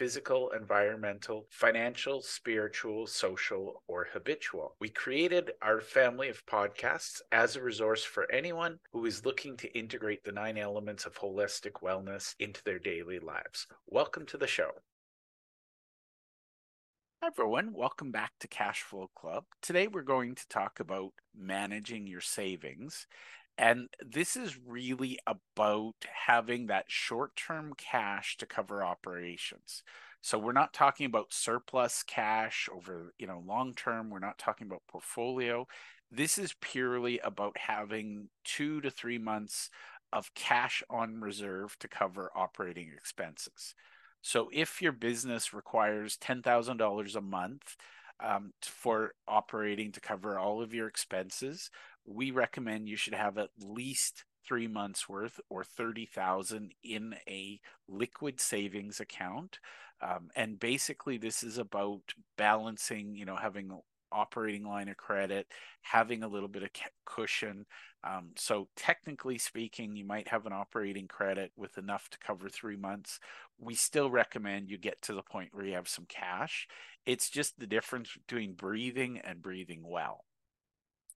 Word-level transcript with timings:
physical, 0.00 0.50
environmental, 0.58 1.46
financial, 1.50 2.22
spiritual, 2.22 3.06
social, 3.06 3.82
or 3.86 4.08
habitual. 4.10 4.74
We 4.80 4.88
created 4.88 5.50
our 5.60 5.82
family 5.82 6.30
of 6.30 6.46
podcasts 6.46 7.20
as 7.32 7.54
a 7.54 7.62
resource 7.62 8.02
for 8.02 8.26
anyone 8.32 8.78
who 8.94 9.04
is 9.04 9.26
looking 9.26 9.58
to 9.58 9.78
integrate 9.78 10.24
the 10.24 10.32
nine 10.32 10.56
elements 10.56 11.04
of 11.04 11.18
holistic 11.18 11.82
wellness 11.82 12.34
into 12.38 12.64
their 12.64 12.78
daily 12.78 13.18
lives. 13.18 13.66
Welcome 13.88 14.24
to 14.28 14.38
the 14.38 14.46
show. 14.46 14.70
Hi, 17.20 17.26
everyone. 17.26 17.74
Welcome 17.74 18.10
back 18.10 18.32
to 18.40 18.48
Cash 18.48 18.80
Flow 18.80 19.10
Club. 19.14 19.44
Today, 19.60 19.86
we're 19.86 20.00
going 20.00 20.34
to 20.34 20.48
talk 20.48 20.80
about 20.80 21.10
managing 21.36 22.06
your 22.06 22.22
savings. 22.22 23.06
And 23.60 23.90
this 24.00 24.36
is 24.36 24.58
really 24.66 25.18
about 25.26 25.92
having 26.26 26.68
that 26.68 26.86
short 26.88 27.36
term 27.36 27.74
cash 27.76 28.38
to 28.38 28.46
cover 28.46 28.82
operations. 28.82 29.82
So 30.22 30.38
we're 30.38 30.52
not 30.52 30.72
talking 30.72 31.04
about 31.04 31.34
surplus 31.34 32.02
cash 32.02 32.70
over, 32.74 33.12
you 33.18 33.26
know, 33.26 33.42
long 33.46 33.74
term. 33.74 34.08
We're 34.08 34.18
not 34.18 34.38
talking 34.38 34.66
about 34.66 34.86
portfolio. 34.88 35.66
This 36.10 36.38
is 36.38 36.54
purely 36.62 37.18
about 37.18 37.58
having 37.58 38.30
two 38.44 38.80
to 38.80 38.90
three 38.90 39.18
months 39.18 39.68
of 40.10 40.32
cash 40.34 40.82
on 40.88 41.20
reserve 41.20 41.78
to 41.80 41.88
cover 41.88 42.30
operating 42.34 42.90
expenses. 42.96 43.74
So 44.22 44.48
if 44.54 44.80
your 44.80 44.92
business 44.92 45.52
requires 45.52 46.16
$10,000 46.16 47.14
a 47.14 47.20
month 47.20 47.76
um, 48.20 48.52
for 48.62 49.14
operating 49.28 49.92
to 49.92 50.00
cover 50.00 50.38
all 50.38 50.62
of 50.62 50.72
your 50.72 50.88
expenses, 50.88 51.70
we 52.10 52.30
recommend 52.30 52.88
you 52.88 52.96
should 52.96 53.14
have 53.14 53.38
at 53.38 53.50
least 53.58 54.24
three 54.46 54.66
months 54.66 55.08
worth 55.08 55.38
or 55.48 55.62
30,000 55.62 56.72
in 56.82 57.14
a 57.28 57.60
liquid 57.88 58.40
savings 58.40 59.00
account. 59.00 59.58
Um, 60.02 60.30
and 60.34 60.58
basically 60.58 61.18
this 61.18 61.42
is 61.42 61.58
about 61.58 62.14
balancing, 62.36 63.14
you 63.14 63.24
know, 63.24 63.36
having 63.36 63.70
operating 64.12 64.64
line 64.64 64.88
of 64.88 64.96
credit, 64.96 65.46
having 65.82 66.22
a 66.22 66.28
little 66.28 66.48
bit 66.48 66.62
of 66.62 66.70
cushion. 67.06 67.66
Um, 68.02 68.30
so, 68.36 68.68
technically 68.76 69.38
speaking, 69.38 69.94
you 69.94 70.04
might 70.04 70.28
have 70.28 70.46
an 70.46 70.52
operating 70.52 71.06
credit 71.06 71.52
with 71.56 71.76
enough 71.78 72.08
to 72.10 72.18
cover 72.18 72.48
three 72.48 72.76
months. 72.76 73.20
We 73.58 73.74
still 73.74 74.10
recommend 74.10 74.70
you 74.70 74.78
get 74.78 75.02
to 75.02 75.14
the 75.14 75.22
point 75.22 75.50
where 75.52 75.66
you 75.66 75.74
have 75.74 75.88
some 75.88 76.06
cash. 76.08 76.66
It's 77.04 77.28
just 77.28 77.58
the 77.58 77.66
difference 77.66 78.16
between 78.26 78.54
breathing 78.54 79.20
and 79.22 79.42
breathing 79.42 79.82
well. 79.84 80.24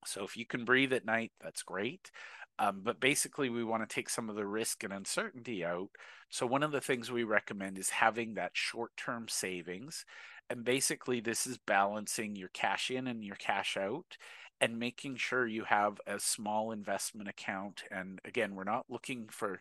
So, 0.06 0.24
if 0.24 0.36
you 0.36 0.46
can 0.46 0.64
breathe 0.64 0.92
at 0.92 1.04
night, 1.04 1.32
that's 1.40 1.62
great. 1.62 2.10
Um, 2.58 2.82
but 2.84 3.00
basically, 3.00 3.50
we 3.50 3.64
want 3.64 3.88
to 3.88 3.92
take 3.92 4.08
some 4.08 4.30
of 4.30 4.36
the 4.36 4.46
risk 4.46 4.84
and 4.84 4.92
uncertainty 4.92 5.64
out. 5.64 5.88
So, 6.30 6.46
one 6.46 6.62
of 6.62 6.72
the 6.72 6.80
things 6.80 7.10
we 7.10 7.24
recommend 7.24 7.78
is 7.78 7.90
having 7.90 8.34
that 8.34 8.52
short 8.54 8.92
term 8.96 9.26
savings 9.28 10.04
and 10.50 10.64
basically, 10.64 11.20
this 11.20 11.46
is 11.46 11.58
balancing 11.58 12.36
your 12.36 12.50
cash 12.52 12.90
in 12.90 13.06
and 13.06 13.24
your 13.24 13.36
cash 13.36 13.76
out 13.76 14.16
and 14.60 14.78
making 14.78 15.16
sure 15.16 15.46
you 15.46 15.64
have 15.64 16.00
a 16.06 16.18
small 16.20 16.70
investment 16.72 17.28
account. 17.28 17.82
And 17.90 18.20
again, 18.24 18.54
we're 18.54 18.64
not 18.64 18.86
looking 18.88 19.28
for 19.28 19.60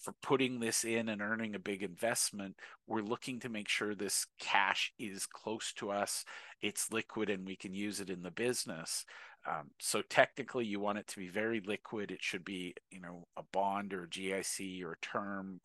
for 0.00 0.14
putting 0.22 0.58
this 0.58 0.84
in 0.84 1.08
and 1.08 1.22
earning 1.22 1.54
a 1.54 1.60
big 1.60 1.82
investment. 1.82 2.56
We're 2.88 3.02
looking 3.02 3.38
to 3.40 3.48
make 3.48 3.68
sure 3.68 3.94
this 3.94 4.26
cash 4.40 4.92
is 4.98 5.26
close 5.26 5.72
to 5.74 5.90
us 5.90 6.24
it's 6.62 6.92
liquid 6.92 7.28
and 7.28 7.44
we 7.46 7.56
can 7.56 7.74
use 7.74 8.00
it 8.00 8.08
in 8.08 8.22
the 8.22 8.30
business. 8.30 9.04
Um, 9.46 9.70
so 9.80 10.02
technically 10.02 10.64
you 10.64 10.78
want 10.78 10.98
it 10.98 11.08
to 11.08 11.18
be 11.18 11.28
very 11.28 11.60
liquid. 11.60 12.10
It 12.12 12.22
should 12.22 12.44
be 12.44 12.74
you 12.90 13.00
know 13.00 13.26
a 13.36 13.42
bond 13.52 13.92
or 13.92 14.04
a 14.04 14.08
gic 14.08 14.84
or 14.84 14.92
a 14.92 15.06
term. 15.06 15.60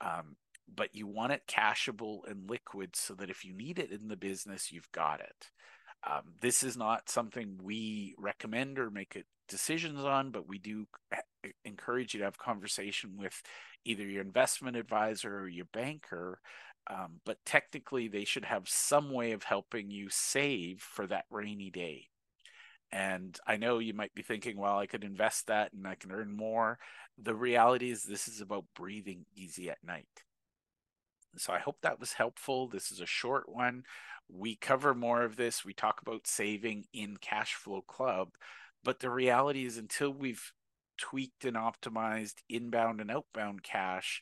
Um, 0.00 0.36
but 0.72 0.94
you 0.94 1.06
want 1.06 1.32
it 1.32 1.42
cashable 1.46 2.20
and 2.28 2.48
liquid 2.48 2.96
so 2.96 3.14
that 3.14 3.30
if 3.30 3.44
you 3.44 3.52
need 3.52 3.78
it 3.78 3.90
in 3.90 4.08
the 4.08 4.16
business, 4.16 4.72
you've 4.72 4.90
got 4.92 5.20
it. 5.20 5.50
Um, 6.06 6.34
this 6.40 6.62
is 6.62 6.76
not 6.76 7.08
something 7.08 7.58
we 7.62 8.14
recommend 8.18 8.78
or 8.78 8.90
make 8.90 9.22
decisions 9.48 10.00
on, 10.00 10.30
but 10.30 10.48
we 10.48 10.58
do 10.58 10.86
encourage 11.64 12.14
you 12.14 12.18
to 12.18 12.24
have 12.24 12.38
conversation 12.38 13.16
with 13.16 13.42
either 13.84 14.04
your 14.04 14.22
investment 14.22 14.76
advisor 14.76 15.38
or 15.38 15.48
your 15.48 15.66
banker. 15.72 16.40
Um, 16.88 17.20
but 17.24 17.38
technically, 17.46 18.08
they 18.08 18.24
should 18.24 18.44
have 18.44 18.68
some 18.68 19.10
way 19.10 19.32
of 19.32 19.44
helping 19.44 19.90
you 19.90 20.08
save 20.10 20.82
for 20.82 21.06
that 21.06 21.24
rainy 21.30 21.70
day. 21.70 22.08
And 22.92 23.38
I 23.46 23.56
know 23.56 23.78
you 23.78 23.94
might 23.94 24.14
be 24.14 24.22
thinking, 24.22 24.58
well, 24.58 24.78
I 24.78 24.86
could 24.86 25.02
invest 25.02 25.46
that 25.46 25.72
and 25.72 25.86
I 25.86 25.94
can 25.94 26.12
earn 26.12 26.36
more. 26.36 26.78
The 27.16 27.34
reality 27.34 27.90
is, 27.90 28.04
this 28.04 28.28
is 28.28 28.40
about 28.40 28.66
breathing 28.76 29.24
easy 29.34 29.70
at 29.70 29.82
night. 29.82 30.06
So 31.36 31.52
I 31.52 31.58
hope 31.58 31.78
that 31.82 32.00
was 32.00 32.12
helpful. 32.12 32.68
This 32.68 32.90
is 32.90 33.00
a 33.00 33.06
short 33.06 33.48
one. 33.48 33.84
We 34.28 34.56
cover 34.56 34.94
more 34.94 35.22
of 35.22 35.36
this. 35.36 35.64
We 35.64 35.74
talk 35.74 36.00
about 36.00 36.26
saving 36.26 36.86
in 36.92 37.16
Cash 37.18 37.54
Flow 37.54 37.82
Club. 37.82 38.30
But 38.82 39.00
the 39.00 39.10
reality 39.10 39.64
is, 39.64 39.78
until 39.78 40.10
we've 40.10 40.52
tweaked 40.98 41.44
and 41.44 41.56
optimized 41.56 42.36
inbound 42.48 43.00
and 43.00 43.10
outbound 43.10 43.62
cash, 43.62 44.20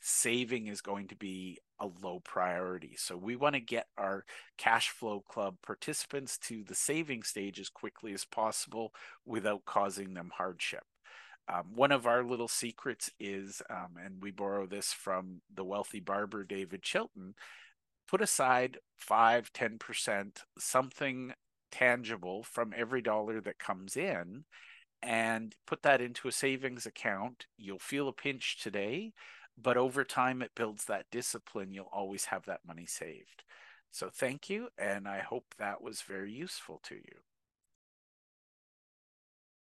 saving 0.00 0.66
is 0.66 0.80
going 0.80 1.08
to 1.08 1.16
be 1.16 1.58
a 1.78 1.88
low 2.02 2.20
priority. 2.20 2.94
So 2.96 3.16
we 3.16 3.36
want 3.36 3.54
to 3.54 3.60
get 3.60 3.86
our 3.96 4.24
cash 4.58 4.90
flow 4.90 5.20
club 5.20 5.56
participants 5.64 6.38
to 6.38 6.64
the 6.64 6.74
saving 6.74 7.22
stage 7.22 7.58
as 7.58 7.68
quickly 7.68 8.12
as 8.12 8.24
possible 8.24 8.92
without 9.24 9.64
causing 9.64 10.14
them 10.14 10.30
hardship. 10.36 10.84
Um, 11.52 11.64
one 11.74 11.92
of 11.92 12.06
our 12.06 12.24
little 12.24 12.48
secrets 12.48 13.10
is, 13.20 13.60
um, 13.68 13.96
and 14.02 14.22
we 14.22 14.30
borrow 14.30 14.66
this 14.66 14.92
from 14.92 15.42
the 15.54 15.64
wealthy 15.64 16.00
barber 16.00 16.44
David 16.44 16.82
Chilton, 16.82 17.34
put 18.08 18.22
aside 18.22 18.78
5, 18.98 19.52
10%, 19.52 20.38
something 20.58 21.34
tangible 21.70 22.42
from 22.42 22.72
every 22.76 23.02
dollar 23.02 23.40
that 23.40 23.58
comes 23.58 23.96
in 23.96 24.44
and 25.02 25.54
put 25.66 25.82
that 25.82 26.00
into 26.00 26.28
a 26.28 26.32
savings 26.32 26.86
account. 26.86 27.46
You'll 27.58 27.78
feel 27.78 28.08
a 28.08 28.12
pinch 28.12 28.58
today, 28.62 29.12
but 29.60 29.76
over 29.76 30.04
time 30.04 30.42
it 30.42 30.52
builds 30.54 30.84
that 30.84 31.06
discipline. 31.10 31.72
You'll 31.72 31.90
always 31.92 32.26
have 32.26 32.46
that 32.46 32.60
money 32.66 32.86
saved. 32.86 33.42
So 33.90 34.08
thank 34.08 34.48
you, 34.48 34.68
and 34.78 35.06
I 35.06 35.18
hope 35.18 35.54
that 35.58 35.82
was 35.82 36.00
very 36.00 36.32
useful 36.32 36.80
to 36.84 36.94
you. 36.94 37.31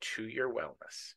to 0.00 0.22
your 0.24 0.52
wellness. 0.52 1.14